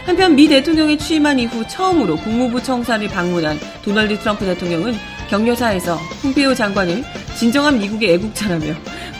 [0.05, 4.95] 한편 미 대통령이 취임한 이후 처음으로 국무부 청사를 방문한 도널드 트럼프 대통령은
[5.29, 7.03] 격려사에서 폼페이오 장관을
[7.37, 8.73] 진정한 미국의 애국자라며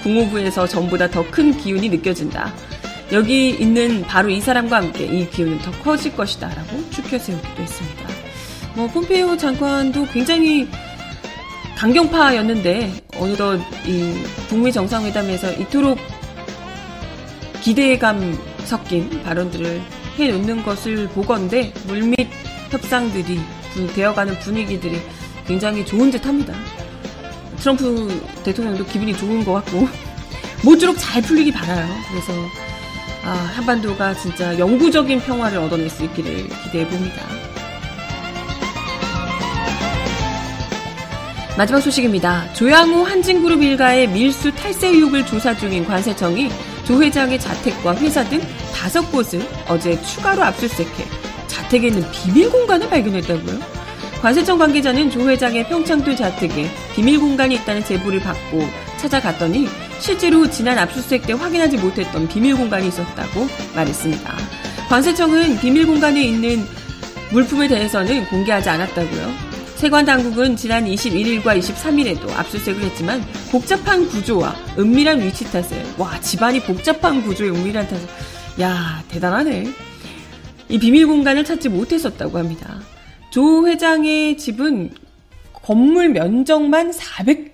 [0.03, 2.53] 국무부에서 전보다 더 큰 기운이 느껴진다.
[3.11, 6.49] 여기 있는 바로 이 사람과 함께 이 기운은 더 커질 것이다.
[6.49, 8.07] 라고 추켜 세우기도 했습니다.
[8.73, 10.67] 뭐, 폼페이오 장관도 굉장히
[11.77, 14.13] 강경파였는데, 어느덧 이
[14.49, 15.97] 북미 정상회담에서 이토록
[17.61, 19.81] 기대감 섞인 발언들을
[20.17, 22.27] 해놓는 것을 보건데, 물밑
[22.71, 23.39] 협상들이
[23.93, 24.99] 되어가는 분위기들이
[25.47, 26.53] 굉장히 좋은 듯 합니다.
[27.59, 29.87] 트럼프 대통령도 기분이 좋은 것 같고,
[30.63, 31.87] 모쪼록 잘 풀리기 바라요.
[32.09, 32.33] 그래서,
[33.25, 37.23] 아, 한반도가 진짜 영구적인 평화를 얻어낼 수 있기를 기대해 봅니다.
[41.57, 42.53] 마지막 소식입니다.
[42.53, 46.49] 조양호 한진그룹 일가의 밀수 탈세 의혹을 조사 중인 관세청이
[46.83, 51.05] 조 회장의 자택과 회사 등 다섯 곳을 어제 추가로 압수수색해
[51.47, 53.59] 자택에 있는 비밀 공간을 발견했다고요.
[54.21, 58.61] 관세청 관계자는 조 회장의 평창도 자택에 비밀 공간이 있다는 제보를 받고
[58.97, 59.67] 찾아갔더니
[60.05, 64.35] 실제로 지난 압수수색 때 확인하지 못했던 비밀 공간이 있었다고 말했습니다.
[64.87, 66.63] 관세청은 비밀 공간에 있는
[67.31, 69.33] 물품에 대해서는 공개하지 않았다고요.
[69.77, 77.23] 세관 당국은 지난 21일과 23일에도 압수수색을 했지만 복잡한 구조와 은밀한 위치 탓에 와 집안이 복잡한
[77.23, 78.05] 구조에 은밀한 탓에
[78.61, 79.65] 야 대단하네.
[80.69, 82.79] 이 비밀 공간을 찾지 못했었다고 합니다.
[83.31, 84.91] 조 회장의 집은
[85.63, 87.53] 건물 면적만 400,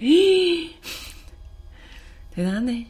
[2.35, 2.87] 대단하네.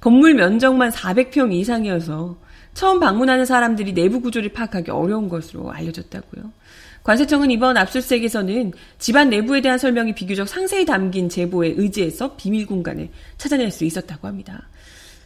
[0.00, 2.36] 건물 면적만 400평 이상이어서
[2.74, 6.50] 처음 방문하는 사람들이 내부 구조를 파악하기 어려운 것으로 알려졌다고요.
[7.04, 13.08] 관세청은 이번 압수수색에서는 집안 내부에 대한 설명이 비교적 상세히 담긴 제보에 의지해서 비밀 공간을
[13.38, 14.68] 찾아낼 수 있었다고 합니다.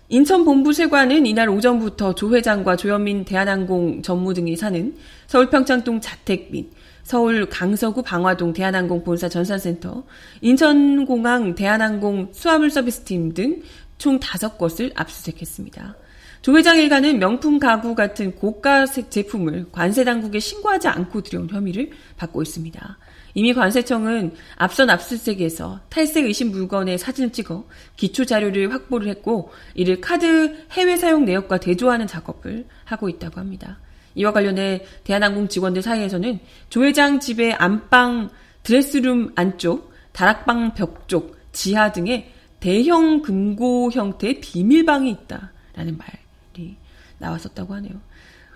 [0.09, 4.95] 인천 본부세관은 이날 오전부터 조 회장과 조현민 대한항공 전무 등이 사는
[5.27, 6.71] 서울 평창동 자택 및
[7.07, 10.03] 서울 강서구 방화동 대한항공 본사 전산센터,
[10.41, 13.63] 인천공항 대한항공 수화물 서비스팀 등
[13.99, 15.97] 총 다섯 곳을 압수수색했습니다.
[16.43, 22.43] 조 회장 일가는 명품 가구 같은 고가 제품을 관세 당국에 신고하지 않고 들여온 혐의를 받고
[22.43, 22.99] 있습니다.
[23.35, 27.67] 이미 관세청은 앞선 압수수색에서 탈색 의심 물건의 사진을 찍어
[27.97, 33.79] 기초 자료를 확보를 했고 이를 카드 해외 사용 내역과 대조하는 작업을 하고 있다고 합니다.
[34.17, 38.31] 이와 관련해 대한항공 직원들 사이에서는 조 회장 집의 안방
[38.65, 46.77] 드레스룸 안쪽, 다락방 벽 쪽, 지하 등에 대형 금고 형태의 비밀방이 있다라는 말이
[47.19, 47.93] 나왔었다고 하네요.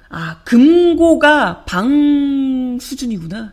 [0.08, 3.52] 아, 금고가 방 수준이구나.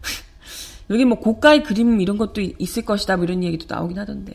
[0.88, 4.32] 여기 뭐 고가의 그림 이런 것도 있을 것이다 뭐 이런 얘기도 나오긴 하던데.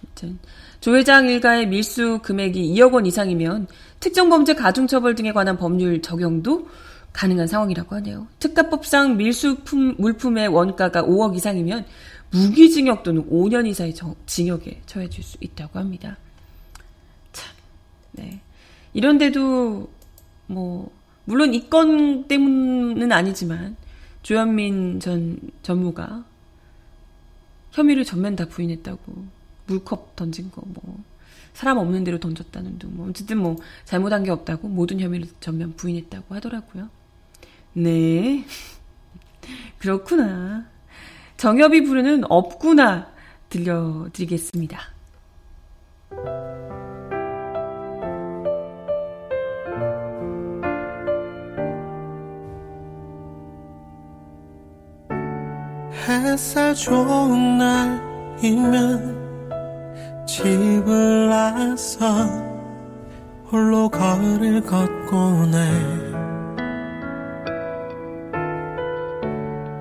[0.00, 0.38] 아무튼
[0.80, 3.66] 조 회장 일가의 밀수 금액이 2억 원 이상이면
[4.00, 6.68] 특정 범죄 가중처벌 등에 관한 법률 적용도
[7.12, 8.26] 가능한 상황이라고 하네요.
[8.38, 11.84] 특가법상 밀수품 물품의 원가가 5억 이상이면
[12.30, 13.94] 무기징역 또는 5년 이상의
[14.26, 16.16] 징역에 처해질 수 있다고 합니다.
[17.32, 17.52] 참,
[18.12, 18.40] 네.
[18.92, 19.90] 이런데도
[20.46, 20.90] 뭐
[21.24, 23.76] 물론 이 건 때문은 아니지만
[24.22, 26.24] 조현민 전 전무가
[27.72, 29.00] 혐의를 전면 다 부인했다고
[29.66, 30.98] 물컵 던진 거 뭐.
[31.52, 32.96] 사람 없는 데로 던졌다는 둥.
[32.96, 36.88] 뭐 어쨌든 뭐 잘못한 게 없다고 모든 혐의를 전면 부인했다고 하더라고요.
[37.72, 38.44] 네.
[39.78, 40.66] 그렇구나.
[41.36, 43.12] 정엽이 부르는 없구나
[43.48, 44.78] 들려드리겠습니다.
[56.06, 59.29] 햇살 좋은 날이면
[60.30, 62.06] 집을 나서
[63.50, 65.58] 홀로 거리를 걷곤 해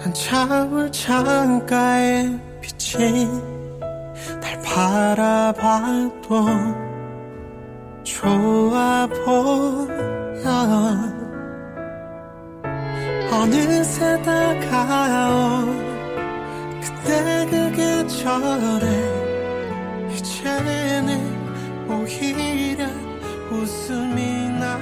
[0.01, 3.29] 한참을 창가에 비친
[4.41, 6.47] 날 바라봐도
[8.03, 10.49] 좋아 보여.
[13.31, 15.77] 어느새 다가온
[16.81, 19.28] 그때 그 계절에
[20.19, 22.85] 이제는 오히려
[23.49, 24.77] 웃음이 나.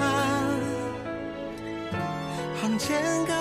[2.64, 3.34] 언젠가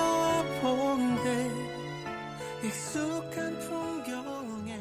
[0.63, 4.79] 와본 데 익숙한 풍경에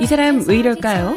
[0.00, 1.16] 이 사람 왜 이럴까요?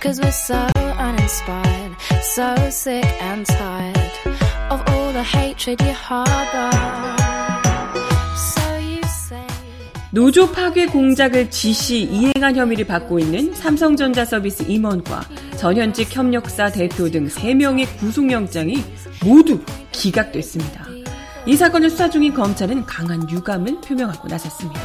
[0.00, 4.12] Cause we're so uninspired, so sick and tired
[4.70, 6.70] of all the hatred you harbor.
[8.36, 9.44] So you say.
[10.12, 15.24] 노조 파괴 공작을 지시 이행한 혐의를 받고 있는 삼성전자 서비스 임원과
[15.56, 18.76] 전현직 협력사 대표 등 3명의 구속영장이
[19.24, 20.86] 모두 기각됐습니다.
[21.44, 24.80] 이 사건을 수사 중인 검찰은 강한 유감을 표명하고 나섰습니다.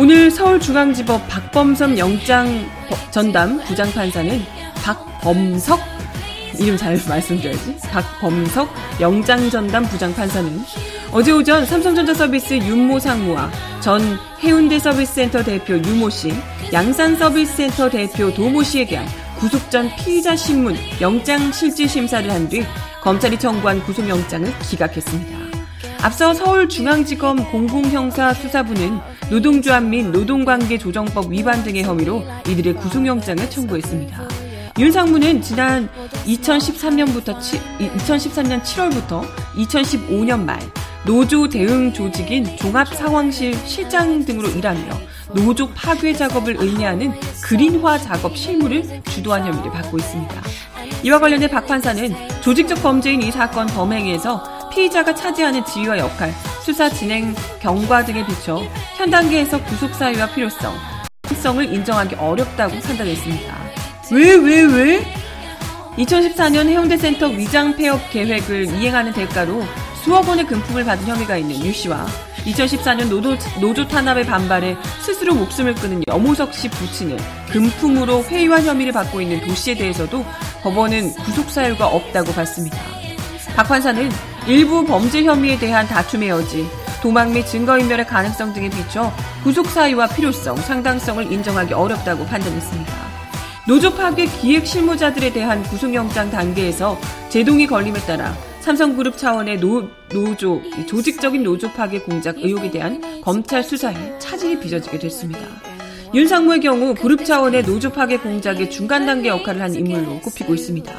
[0.00, 2.48] 오늘 서울중앙지법 박범선 영장
[3.10, 4.42] 전담 부장판사는
[4.82, 5.78] 박범석.
[6.58, 7.76] 이름 잘 말씀드려야지.
[7.90, 10.64] 박범석 영장 전담 부장판사는
[11.12, 13.50] 어제 오전 삼성전자 서비스 윤모 상무와
[13.82, 14.00] 전
[14.42, 16.32] 해운대 서비스센터 대표 유모 씨,
[16.72, 19.06] 양산 서비스센터 대표 도모 씨에 대한
[19.38, 22.64] 구속 전 피의자 신문 영장 실질 심사를 한 뒤
[23.02, 25.60] 검찰이 청구한 구속영장을 기각했습니다.
[26.02, 28.98] 앞서 서울중앙지검 공공형사 수사부는
[29.30, 34.28] 노동조합 및 노동관계조정법 위반 등의 혐의로 이들의 구속영장을 청구했습니다.
[34.80, 35.88] 윤 상무는 지난
[36.26, 37.38] 2013년부터
[37.78, 40.58] 2013년 7월부터 2015년 말
[41.06, 44.82] 노조 대응 조직인 종합상황실 실장 등으로 일하며
[45.32, 47.12] 노조 파괴 작업을 의뢰하는
[47.44, 50.42] 그린화 작업 실무를 주도한 혐의를 받고 있습니다.
[51.04, 57.34] 이와 관련해 박 판사는 조직적 범죄인 이 사건 범행에서 피의자가 차지하는 지위와 역할, 수사 진행
[57.60, 58.62] 경과 등에 비춰
[58.96, 60.74] 현 단계에서 구속 사유와 필요성,
[61.42, 63.54] 성을 인정하기 어렵다고 판단했습니다.
[64.12, 65.14] 왜, 왜, 왜?
[65.96, 69.62] 2014년 해운대 센터 위장 폐업 계획을 이행하는 대가로
[70.02, 72.06] 수억 원의 금품을 받은 혐의가 있는 유 씨와
[72.44, 77.18] 2014년 노조, 노조 탄압에 반발해 스스로 목숨을 끊은 여모석 씨 부친을
[77.50, 80.24] 금품으로 회유한 혐의를 받고 있는 도 씨에 대해서도
[80.62, 82.78] 법원은 구속 사유가 없다고 봤습니다.
[83.54, 84.10] 박 판사는
[84.46, 86.66] 일부 범죄 혐의에 대한 다툼의 여지,
[87.02, 92.92] 도망 및 증거인멸의 가능성 등에 비춰 구속 사유와 필요성, 상당성을 인정하기 어렵다고 판단했습니다.
[93.68, 96.98] 노조 파괴 기획 실무자들에 대한 구속영장 단계에서
[97.28, 104.18] 제동이 걸림에 따라 삼성그룹 차원의 노, 노조, 조직적인 노조 파괴 공작 의혹에 대한 검찰 수사에
[104.18, 105.40] 차질이 빚어지게 됐습니다.
[106.12, 110.92] 윤상무의 경우 그룹 차원의 노조 파괴 공작의 중간 단계 역할을 한 인물로 꼽히고 있습니다.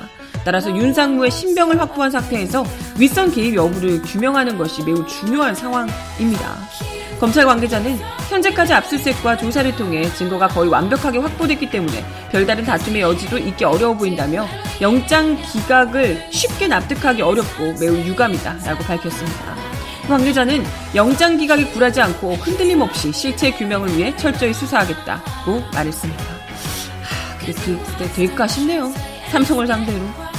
[0.43, 2.65] 따라서 윤상무의 신병을 확보한 상태에서
[2.97, 6.57] 윗선 개입 여부를 규명하는 것이 매우 중요한 상황입니다.
[7.19, 7.99] 검찰 관계자는
[8.29, 14.47] 현재까지 압수수색과 조사를 통해 증거가 거의 완벽하게 확보됐기 때문에 별다른 다툼의 여지도 있기 어려워 보인다며
[14.81, 19.55] 영장 기각을 쉽게 납득하기 어렵고 매우 유감이다라고 밝혔습니다.
[20.07, 20.63] 관계자는
[20.95, 26.23] 영장 기각이 굴하지 않고 흔들림 없이 실체 규명을 위해 철저히 수사하겠다고 말했습니다.
[26.23, 27.79] 하, 그게 그,
[28.15, 28.91] 될까 싶네요.
[29.29, 30.30] 삼성을 상대로.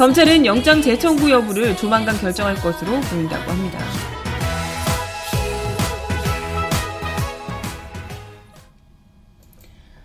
[0.00, 3.78] 검찰은 영장 재청구 여부를 조만간 결정할 것으로 보인다고 합니다.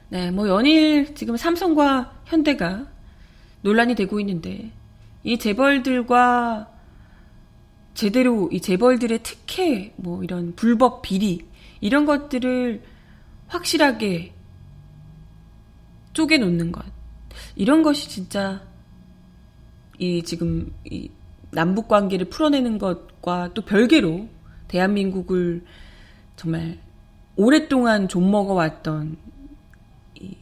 [0.09, 2.87] 네, 뭐 연일 지금 삼성과 현대가
[3.61, 4.69] 논란이 되고 있는데
[5.23, 6.69] 이 재벌들과
[7.93, 11.47] 제대로 이 재벌들의 특혜 뭐 이런 불법 비리
[11.79, 12.83] 이런 것들을
[13.47, 14.33] 확실하게
[16.11, 16.83] 쪼개놓는 것
[17.55, 18.74] 이런 것이 진짜
[19.97, 21.09] 이 지금 이
[21.51, 24.27] 남북 관계를 풀어내는 것과 또 별개로
[24.67, 25.63] 대한민국을
[26.35, 26.77] 정말
[27.35, 29.17] 오랫동안 좀 먹어왔던
[30.15, 30.35] 이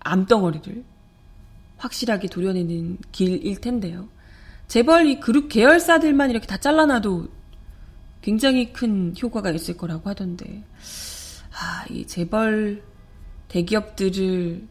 [0.00, 0.84] 암덩어리를
[1.76, 4.08] 확실하게 도려내는 길일 텐데요.
[4.68, 7.28] 재벌 이 그룹 계열사들만 이렇게 다 잘라놔도
[8.22, 10.62] 굉장히 큰 효과가 있을 거라고 하던데,
[11.52, 12.82] 아, 이 재벌
[13.48, 14.68] 대기업들을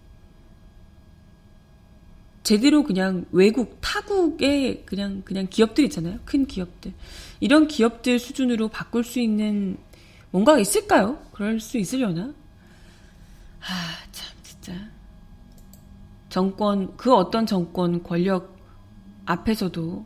[2.43, 6.19] 제대로 그냥 외국 타국의 그냥 그냥 기업들 있잖아요.
[6.25, 6.93] 큰 기업들.
[7.39, 9.77] 이런 기업들 수준으로 바꿀 수 있는
[10.31, 11.21] 뭔가가 있을까요?
[11.31, 12.33] 그럴 수 있으려나?
[13.61, 13.65] 아,
[14.11, 14.73] 참 진짜.
[16.29, 18.57] 정권 그 어떤 정권 권력
[19.25, 20.05] 앞에서도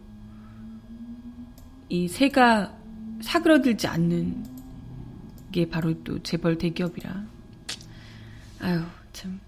[1.90, 2.76] 이 새가
[3.22, 4.46] 사그러들지 않는
[5.46, 7.26] 그게 바로 또 재벌 대기업이라.
[8.60, 8.82] 아유,
[9.12, 9.40] 참.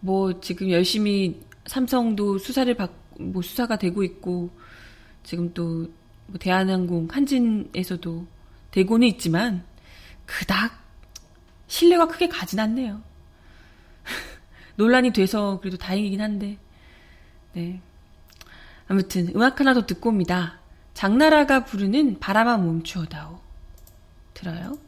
[0.00, 4.50] 뭐, 지금 열심히 삼성도 수사를 받, 뭐, 수사가 되고 있고,
[5.22, 5.90] 지금 또,
[6.26, 8.26] 뭐 대한항공, 한진에서도
[8.70, 9.64] 되고는 있지만,
[10.26, 10.72] 그닥
[11.68, 13.02] 신뢰가 크게 가진 않네요.
[14.76, 16.58] 논란이 돼서 그래도 다행이긴 한데,
[17.52, 17.80] 네.
[18.88, 20.60] 아무튼, 음악 하나 더 듣고 옵니다.
[20.94, 23.40] 장나라가 부르는 바람아 멈추어다오.
[24.34, 24.78] 들어요?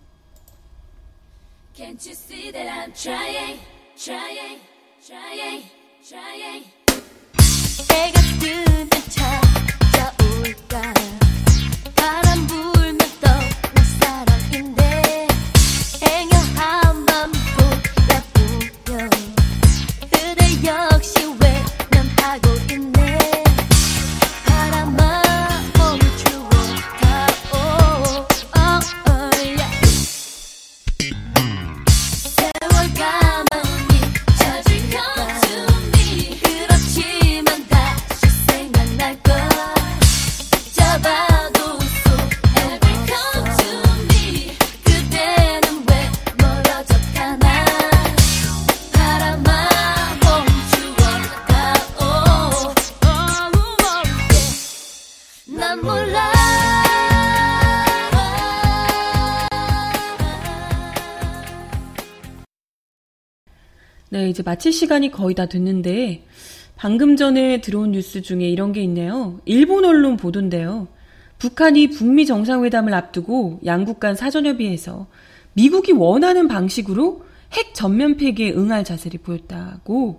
[1.75, 3.59] Can't you see that I'm trying,
[3.97, 4.61] trying,
[5.05, 5.64] trying,
[6.07, 6.64] trying.
[7.88, 9.43] 때가 뜨면 찾
[64.35, 66.24] 이제 마칠 시간이 거의 다 됐는데,
[66.74, 69.41] 방금 전에 들어온 뉴스 중에 이런 게 있네요.
[69.45, 70.89] 일본 언론 보도인데요.
[71.39, 75.07] 북한이 북미 정상회담을 앞두고 양국 간 사전협의에서
[75.53, 80.18] 미국이 원하는 방식으로 핵 전면 폐기에 응할 자세를 보였다고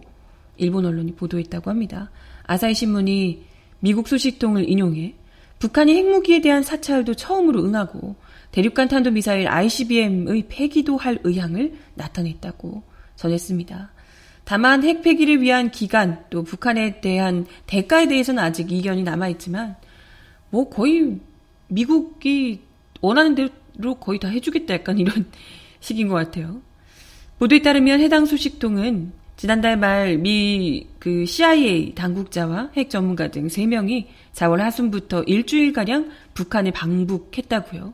[0.55, 2.09] 일본 언론이 보도했다고 합니다.
[2.43, 3.43] 아사히 신문이
[3.82, 5.16] 미국 소식통을 인용해
[5.59, 8.16] 북한이 핵무기에 대한 사찰도 처음으로 응하고
[8.51, 12.84] 대륙간 탄도미사일 ICBM의 폐기도 할 의향을 나타냈다고
[13.18, 13.95] 전했습니다.
[14.46, 19.76] 다만 핵 폐기를 위한 기간 또 북한에 대한 대가에 대해서는 아직 이견이 남아 있지만
[20.50, 21.20] 뭐 거의
[21.68, 22.62] 미국이
[23.02, 25.26] 원하는 대로 거의 다 해주겠다 약간 이런
[25.82, 26.62] 식인 것 같아요.
[27.39, 34.58] 보도에 따르면 해당 소식통은 지난달 말 미 그 CIA 당국자와 핵 전문가 등 3명이 4월
[34.58, 37.93] 하순부터 일주일가량 북한에 방북했다고요.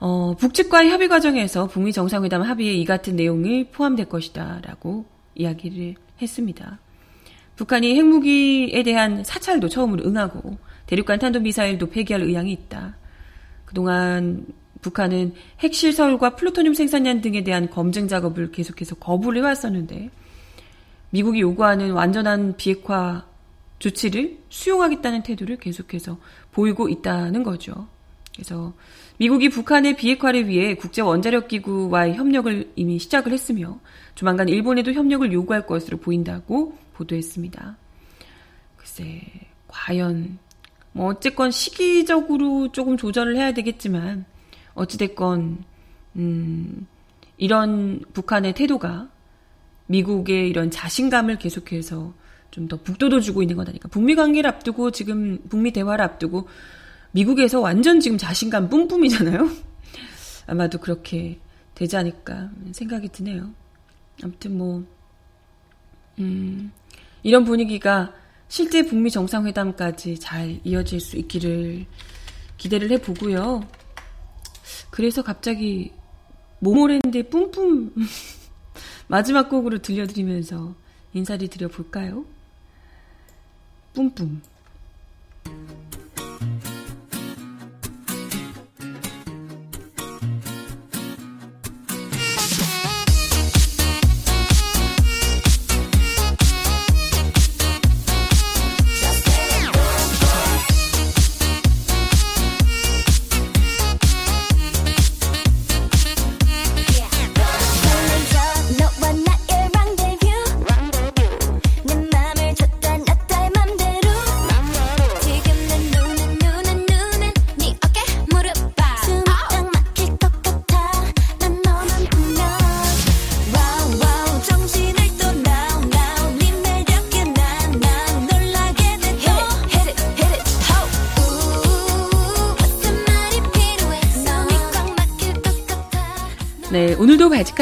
[0.00, 6.78] 어, 북측과의 협의 과정에서 북미 정상회담 합의에 이 같은 내용이 포함될 것이다 라고 이야기를 했습니다.
[7.56, 12.96] 북한이 핵무기에 대한 사찰도 처음으로 응하고 대륙간 탄도미사일도 폐기할 의향이 있다.
[13.64, 14.46] 그동안
[14.80, 20.10] 북한은 핵시설과 플루토늄 생산량 등에 대한 검증 작업을 계속해서 거부를 해왔었는데
[21.10, 23.24] 미국이 요구하는 완전한 비핵화
[23.78, 26.18] 조치를 수용하겠다는 태도를 계속해서
[26.52, 27.88] 보이고 있다는 거죠.
[28.34, 28.72] 그래서
[29.18, 33.78] 미국이 북한의 비핵화를 위해 국제 원자력 기구와의 협력을 이미 시작을 했으며
[34.14, 37.76] 조만간 일본에도 협력을 요구할 것으로 보인다고 보도했습니다.
[38.76, 39.22] 글쎄,
[39.68, 40.38] 과연
[40.92, 44.24] 뭐 어쨌건 시기적으로 조금 조절을 해야 되겠지만
[44.74, 45.64] 어찌됐건
[46.16, 46.86] 음,
[47.36, 49.08] 이런 북한의 태도가
[49.86, 52.14] 미국의 이런 자신감을 계속해서
[52.52, 53.88] 좀 더 북돋워 주고 있는 거다니까.
[53.88, 56.48] 북미 관계를 앞두고 지금 북미 대화를 앞두고
[57.12, 59.48] 미국에서 완전 지금 자신감 뿜뿜이잖아요.
[60.46, 61.38] 아마도 그렇게
[61.74, 63.50] 되지 않을까 생각이 드네요.
[64.22, 64.84] 아무튼 뭐
[66.18, 66.72] 음,
[67.22, 68.12] 이런 분위기가
[68.48, 71.86] 실제 북미 정상회담까지 잘 이어질 수 있기를
[72.58, 73.66] 기대를 해보고요.
[74.90, 75.92] 그래서 갑자기
[76.58, 77.94] 모모랜드의 뿜뿜
[79.08, 80.74] 마지막 곡으로 들려드리면서
[81.14, 82.24] 인사를 드려볼까요?
[83.94, 84.42] 뿜뿜.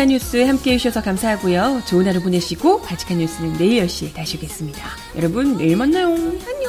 [0.00, 1.82] 발칙한 뉴스 함께 해 주셔서 감사하고요.
[1.86, 4.82] 좋은 하루 보내시고 발칙한 뉴스는 내일 10시에 다시 오겠습니다.
[5.16, 6.06] 여러분, 내일 만나요.
[6.06, 6.59] 안녕!